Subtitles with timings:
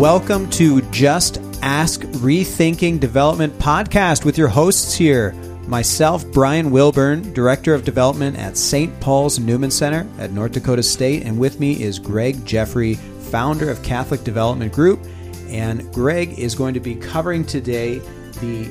[0.00, 5.32] Welcome to Just Ask Rethinking Development podcast with your hosts here.
[5.66, 8.98] Myself, Brian Wilburn, Director of Development at St.
[9.00, 13.82] Paul's Newman Center at North Dakota State, and with me is Greg Jeffrey, founder of
[13.82, 15.04] Catholic Development Group.
[15.48, 17.98] And Greg is going to be covering today
[18.40, 18.68] the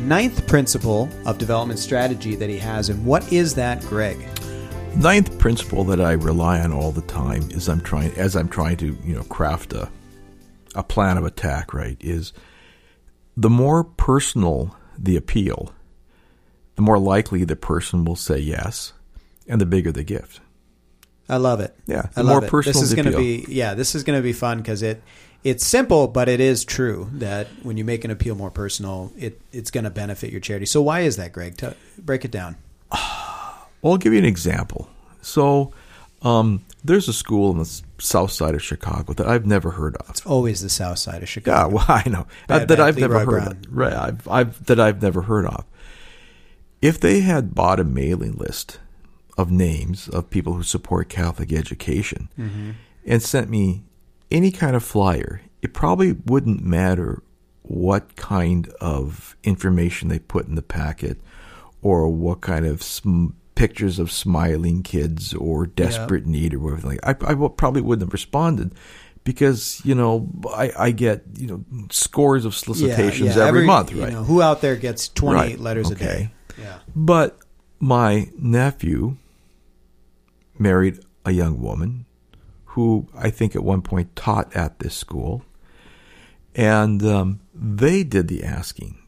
[0.00, 2.90] ninth principle of development strategy that he has.
[2.90, 4.18] And what is that, Greg?
[4.96, 8.76] Ninth principle that I rely on all the time is I'm trying as I'm trying
[8.78, 9.88] to you know craft a
[10.78, 11.74] a plan of attack.
[11.74, 12.32] Right is
[13.36, 15.72] the more personal the appeal,
[16.76, 18.92] the more likely the person will say yes,
[19.46, 20.40] and the bigger the gift.
[21.28, 21.76] I love it.
[21.86, 22.50] Yeah, the I more love it.
[22.50, 23.74] personal This is going to be yeah.
[23.74, 25.02] This is going to be fun because it
[25.44, 29.40] it's simple, but it is true that when you make an appeal more personal, it
[29.52, 30.66] it's going to benefit your charity.
[30.66, 31.56] So why is that, Greg?
[31.98, 32.56] Break it down.
[33.80, 34.90] Well, I'll give you an example.
[35.22, 35.72] So,
[36.22, 40.08] um, there's a school in the south side of Chicago that I've never heard of.
[40.10, 41.68] It's always the South Side of Chicago.
[41.68, 43.46] Yeah, well, I know Bad, Uh, that bad I've Leroy never heard Brown.
[43.66, 43.76] of.
[43.76, 45.64] Right, I've, I've that I've never heard of.
[46.80, 48.78] If they had bought a mailing list
[49.36, 52.70] of names of people who support Catholic education Mm-hmm.
[53.06, 53.84] and sent me
[54.30, 57.22] any kind of flyer, it probably wouldn't matter
[57.62, 61.20] what kind of information they put in the packet
[61.82, 63.28] or what kind of sm-
[63.58, 66.86] pictures of smiling kids or desperate need or whatever.
[66.88, 68.72] Like, I, I probably wouldn't have responded
[69.24, 73.48] because you know I, I get you know scores of solicitations Yeah, yeah.
[73.48, 74.12] every, month, you right?
[74.12, 76.30] know, who out there gets twenty eight Right, letters a day?
[76.56, 76.78] Yeah.
[76.94, 77.36] But
[77.80, 79.16] my nephew
[80.58, 82.06] married a young woman
[82.64, 85.42] who I think at one point taught at this school,
[86.54, 88.98] and um, they did the asking,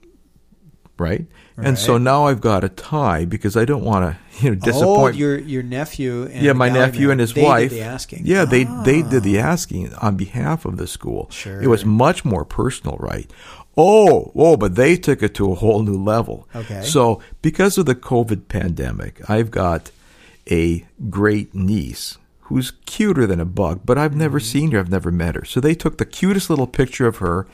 [1.00, 1.26] right?
[1.56, 4.64] And so now I've got a tie because I don't want to, you know, Oh,
[4.64, 5.16] disappoint.
[5.16, 6.24] your your nephew.
[6.32, 7.70] And yeah, my nephew married, and his wife.
[7.70, 8.22] the asking.
[8.24, 9.46] Yeah, they they did the Ah.
[9.52, 11.28] asking on behalf of the school.
[11.30, 11.60] Sure.
[11.60, 13.28] It was much more personal, right?
[13.76, 16.48] Oh, oh, but they took it to a whole new level.
[16.54, 16.82] Okay.
[16.82, 19.90] So, because of the COVID pandemic, I've got
[20.50, 24.46] a great niece who's cuter than a bug, but I've never Mm-hmm.
[24.58, 25.44] seen her, I've never met her.
[25.44, 27.46] So they took the cutest little picture of her,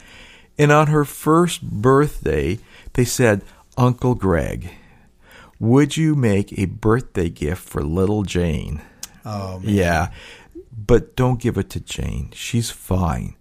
[0.59, 2.59] and on her first birthday,
[2.95, 3.43] they said,
[3.77, 4.71] "Uncle Greg,
[5.59, 8.83] would you make a birthday gift for little Jane?"
[9.25, 9.75] Oh man.
[9.75, 10.09] Yeah,
[10.77, 12.31] but don't give it to Jane.
[12.35, 13.35] She's fine.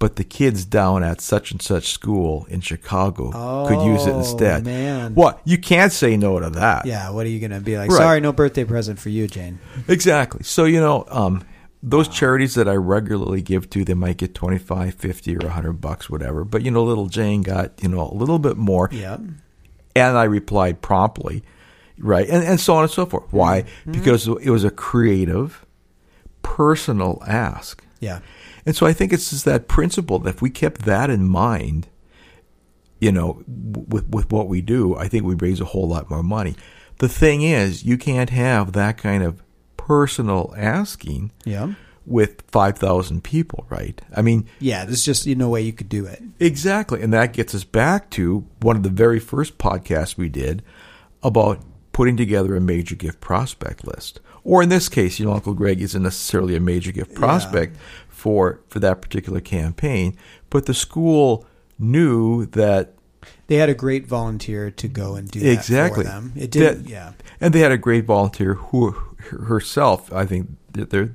[0.00, 3.32] But the kids down at such and such school in Chicago
[3.66, 4.64] could use it Oh, instead.
[4.64, 5.12] man.
[5.16, 5.40] What?
[5.44, 6.86] You can't say no to that.
[6.86, 7.10] Yeah.
[7.10, 7.90] What are you going to be like?
[7.90, 7.96] Right.
[7.96, 9.58] Sorry, no birthday present for you, Jane.
[9.88, 10.44] Exactly.
[10.44, 11.42] So, you know, um,
[11.82, 16.10] those charities that I regularly give to, they might get 25, 50 or 100 bucks,
[16.10, 16.44] whatever.
[16.44, 18.88] But, you know, little Jane got, you know, a little bit more.
[18.92, 19.18] Yeah.
[19.94, 21.42] And I replied promptly,
[21.98, 22.28] right?
[22.28, 23.32] And, and so on and so forth.
[23.32, 23.62] Why?
[23.62, 23.92] Mm-hmm.
[23.92, 25.64] Because it was a creative,
[26.42, 27.84] personal ask.
[28.00, 28.20] Yeah.
[28.66, 31.88] And so I think it's just that principle that if we kept that in mind,
[33.00, 36.22] you know, with with what we do, I think we raise a whole lot more
[36.22, 36.56] money.
[36.98, 39.42] The thing is, you can't have that kind of
[39.88, 41.72] personal asking Yeah.
[42.04, 44.00] with 5,000 people, right?
[44.14, 44.84] I mean, Yeah.
[44.84, 46.22] There's just no way you could do it.
[46.38, 47.00] exactly.
[47.02, 50.62] And that gets us back to one of the very first podcasts we did
[51.22, 51.60] about
[51.92, 54.20] putting together a major gift prospect list.
[54.44, 57.76] Or in this case, you know, Uncle Greg isn't necessarily a major gift prospect
[58.08, 60.16] for for that particular campaign,
[60.50, 61.44] but the school
[61.78, 62.94] knew that
[63.48, 66.32] They had a great volunteer to go and do that exactly for them.
[66.36, 66.84] It did.
[66.84, 67.12] That- yeah.
[67.40, 68.92] and they had a great volunteer who
[69.30, 71.12] herself i think they're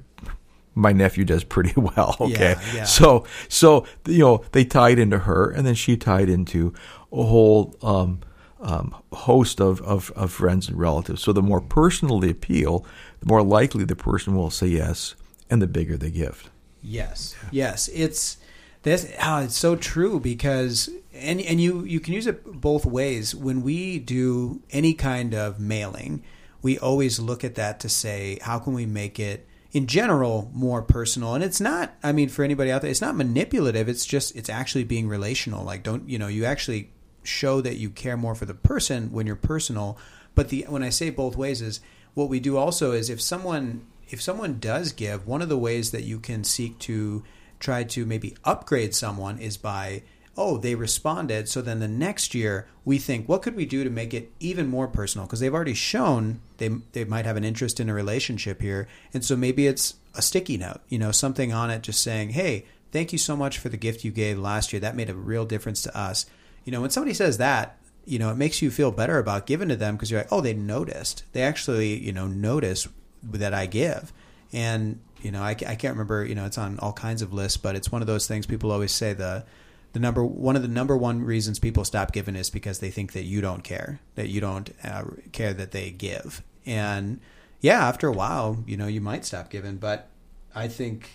[0.75, 2.84] my nephew does pretty well okay Yeah, yeah.
[2.84, 6.74] so so you know they tied into her and then she tied into
[7.12, 8.19] a whole um,
[8.62, 12.86] um, host of, of, of friends and relatives so the more personal the appeal
[13.19, 15.16] the more likely the person will say yes
[15.50, 16.50] and the bigger the gift
[16.86, 18.36] Yes, yes, it's
[18.81, 19.09] this.
[19.24, 23.35] Oh, it's so true because and and you you can use it both ways.
[23.35, 26.24] When we do any kind of mailing,
[26.62, 30.81] we always look at that to say how can we make it in general more
[30.81, 31.33] personal.
[31.33, 31.94] And it's not.
[32.04, 33.89] I mean, for anybody out there, it's not manipulative.
[33.89, 35.63] It's just it's actually being relational.
[35.63, 36.92] Like don't you know you actually
[37.24, 39.98] show that you care more for the person when you're personal.
[40.36, 41.80] But the when I say both ways is
[42.13, 45.92] what we do also is if someone if someone does give, one of the ways
[45.92, 47.24] that you can seek to
[47.60, 50.04] try to maybe upgrade someone is by
[50.35, 51.47] oh they responded.
[51.47, 54.68] So then the next year we think what could we do to make it even
[54.68, 55.27] more personal?
[55.27, 58.88] Because they've already shown they they might have an interest in a relationship here.
[59.13, 62.65] And so maybe it's a sticky note you know something on it just saying hey
[62.91, 64.80] thank you so much for the gift you gave last year.
[64.80, 66.25] That made a real difference to us.
[66.65, 69.69] You know when somebody says that you know it makes you feel better about giving
[69.69, 71.24] to them because you're like oh they noticed.
[71.33, 72.88] They actually you know notice
[73.24, 74.12] that I give.
[74.51, 76.25] And You know, I, I can't remember.
[76.25, 78.71] You know, it's on all kinds of lists, but it's one of those things people
[78.71, 79.45] always say the
[79.94, 83.13] the number one of the number one reasons people stop giving is because they think
[83.13, 87.19] that you don't care, that you don't uh, care that they give, and
[87.62, 89.78] yeah, after a while, you know, you might stop giving.
[89.78, 90.10] But
[90.54, 91.10] I think,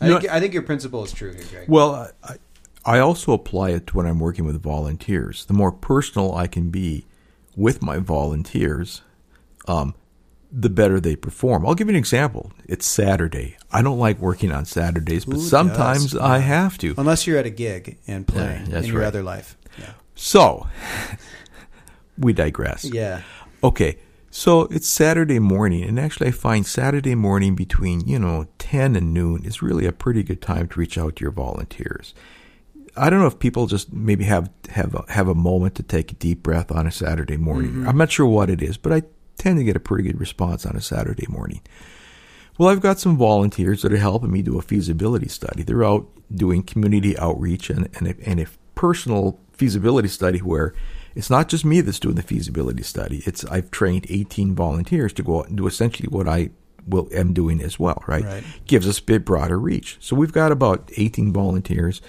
[0.00, 1.68] I, know- think I think your principle is true here, Greg.
[1.68, 2.36] Well, I,
[2.84, 5.44] I also apply it to when I'm working with volunteers.
[5.46, 7.06] The more personal I can be
[7.56, 9.02] with my volunteers,
[9.66, 9.94] um,
[10.56, 11.66] the better they perform.
[11.66, 12.52] I'll give you an example.
[12.66, 13.56] It's Saturday.
[13.72, 16.20] I don't like working on Saturdays, but Who sometimes does?
[16.20, 16.94] I have to.
[16.96, 19.08] Unless you're at a gig and playing Yeah, that's in your right.
[19.08, 19.56] other life.
[19.78, 19.94] Yeah.
[20.14, 20.68] So,
[22.18, 22.84] we digress.
[22.84, 23.22] Yeah.
[23.64, 23.98] Okay,
[24.30, 29.12] so it's Saturday morning, and actually, I find Saturday morning between you know ten and
[29.12, 32.14] noon is really a pretty good time to reach out to your volunteers.
[32.96, 36.12] I don't know if people just maybe have have a, have a moment to take
[36.12, 37.70] a deep breath on a Saturday morning.
[37.70, 37.88] Mm-hmm.
[37.88, 39.02] I'm not sure what it is, but I
[39.36, 41.60] tend to get a pretty good response on a Saturday morning.
[42.58, 45.62] Well, I've got some volunteers that are helping me do a feasibility study.
[45.62, 50.74] They're out doing community outreach and, and, a, and a personal feasibility study where
[51.14, 53.22] it's not just me that's doing the feasibility study.
[53.26, 56.50] It's I've trained 18 volunteers to go out and do essentially what I
[56.86, 58.24] will am doing as well, right?
[58.24, 58.44] Right.
[58.66, 59.96] Gives us a bit broader reach.
[60.00, 62.02] So we've got about 18 volunteers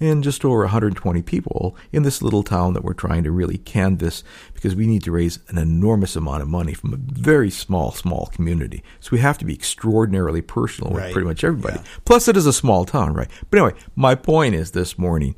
[0.00, 4.22] and just over 120 people in this little town that we're trying to really canvass
[4.54, 8.26] because we need to raise an enormous amount of money from a very small, small
[8.26, 8.82] community.
[9.00, 11.12] So we have to be extraordinarily personal with Right.
[11.12, 11.78] pretty much everybody.
[11.78, 11.84] Yeah.
[12.04, 13.28] Plus, it is a small town, right?
[13.50, 15.34] But anyway, my point is this morning,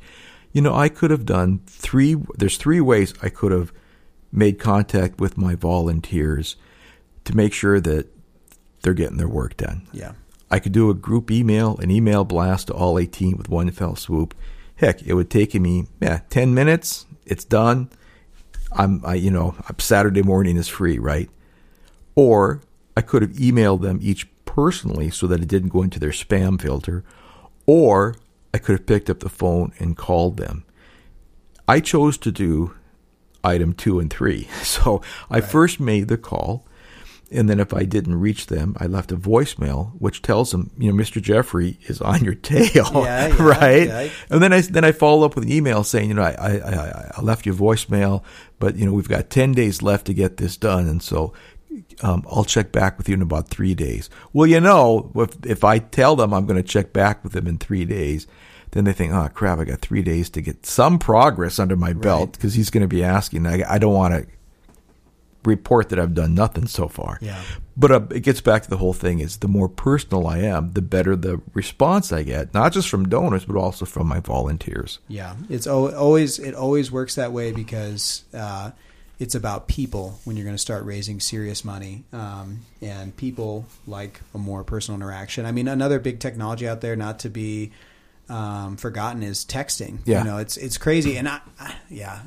[0.51, 3.71] you know, I could have done three, there's three ways I could have
[4.31, 6.55] made contact with my volunteers
[7.25, 8.07] to make sure that
[8.81, 9.87] they're getting their work done.
[9.91, 10.13] Yeah.
[10.51, 13.95] I could do a group email, an email blast to all 18 with one fell
[13.95, 14.35] swoop.
[14.75, 17.05] Heck, it would take me yeah 10 minutes.
[17.25, 17.89] It's done.
[18.73, 21.29] I'm I you know Saturday morning is free, right?
[22.15, 22.61] Or
[22.95, 26.61] I could have emailed them each personally so that it didn't go into their spam
[26.61, 27.03] filter,
[27.65, 28.15] or
[28.53, 30.65] I could have picked up the phone and called them.
[31.67, 32.75] I chose to do
[33.43, 34.47] item two and three.
[34.63, 36.65] So I first made the call,
[37.31, 40.91] and then if I didn't reach them, I left a voicemail which tells them, you
[40.91, 41.21] know, Mr.
[41.21, 43.87] Jeffrey is on your tail, Yeah, yeah, right?
[43.87, 44.09] yeah.
[44.29, 46.51] And then I then I follow up with an email saying, you know, I, I
[46.57, 48.23] I I left you a voicemail,
[48.59, 51.33] but you know we've got ten days left to get this done, and so.
[52.03, 54.09] Um, I'll check back with you in about three days.
[54.33, 57.47] Well, you know, if if I tell them I'm going to check back with them
[57.47, 58.27] in three days,
[58.71, 61.93] then they think, oh crap, I got three days to get some progress under my
[61.93, 63.47] belt because he's going to be asking.
[63.47, 64.27] I, I don't want to
[65.43, 67.17] report that I've done nothing so far.
[67.21, 67.41] Yeah.
[67.77, 70.71] But uh, it gets back to the whole thing: is the more personal I am,
[70.73, 74.99] the better the response I get, not just from donors, but also from my volunteers.
[75.07, 78.71] Yeah, it's al- always it always works that way because uh,
[79.19, 84.21] it's about people when you're going to start raising serious money, um, and people like
[84.33, 85.45] a more personal interaction.
[85.45, 87.71] I mean, another big technology out there, not to be
[88.31, 89.99] um, forgotten, is texting.
[90.05, 90.19] Yeah.
[90.19, 92.19] you know, it's it's crazy, and I, I yeah,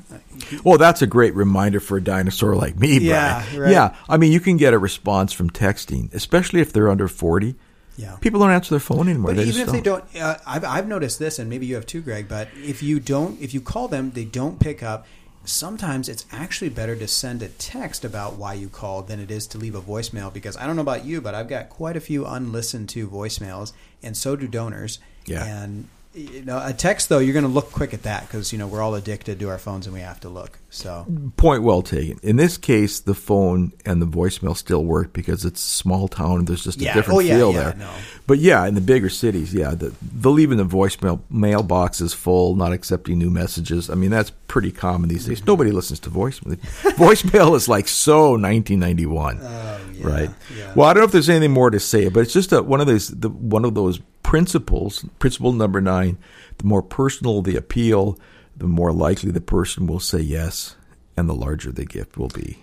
[0.63, 2.99] Well, that's a great reminder for a dinosaur like me.
[2.99, 3.71] Yeah, right.
[3.71, 7.55] Yeah, I mean, you can get a response from texting, especially if they're under forty.
[7.97, 8.17] yeah.
[8.21, 9.31] People don't answer their phone anymore.
[9.31, 11.75] But they even if just they don't, uh, I've, I've noticed this, and maybe you
[11.75, 12.27] have too, Greg.
[12.27, 15.07] But if you don't, if you call them, they don't pick up.
[15.47, 19.45] Sometimes it's actually better to send a text about why you called than it is
[19.47, 20.33] to leave a voicemail.
[20.33, 23.71] Because I don't know about you, but I've got quite a few unlistened to voicemails,
[24.03, 24.99] and so do donors.
[25.27, 25.43] Yeah.
[25.45, 28.57] And you know, a text though, you're going to look quick at that because you
[28.59, 30.57] know we're all addicted to our phones and we have to look.
[30.69, 31.05] So
[31.37, 32.19] Point well taken.
[32.23, 36.39] In this case, the phone and the voicemail still work because it's a small town
[36.39, 37.75] and there's just a different Oh, yeah, feel yeah, there.
[37.75, 37.89] no.
[38.27, 42.55] But yeah, in the bigger cities, yeah, the, they'll even the voicemail mailbox is full,
[42.55, 43.89] not accepting new messages.
[43.89, 45.31] I mean, that's pretty common these Mm-hmm.
[45.31, 45.45] days.
[45.45, 46.57] Nobody listens to voicemail.
[46.97, 50.29] voicemail is like so 1991, Oh, yeah, right?
[50.57, 50.73] yeah.
[50.75, 52.81] Well, I don't know if there's anything more to say, but it's just a, one
[52.81, 55.05] of those the, one of those principles.
[55.19, 56.17] Principle number nine:
[56.57, 58.19] the more personal the appeal,
[58.55, 60.75] the more likely the person will say yes,
[61.15, 62.59] and the larger the gift will be.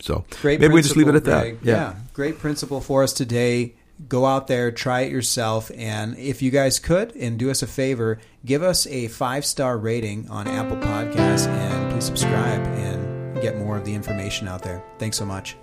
[0.00, 1.62] So Great maybe we just leave it at principle, that.
[1.62, 1.66] Greg.
[1.66, 1.94] Yeah.
[2.12, 3.74] great principle for us today.
[4.08, 7.66] Go out there, try it yourself, and if you guys could, and do us a
[7.68, 13.56] favor, give us a five star rating on Apple Podcasts, and please subscribe and get
[13.56, 14.82] more of the information out there.
[14.98, 15.56] Thanks so much.